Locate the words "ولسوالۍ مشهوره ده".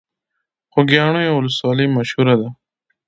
1.37-2.47